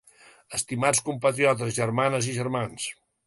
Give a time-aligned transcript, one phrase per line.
[0.59, 2.89] Estimats compatriotes, germanes i germans.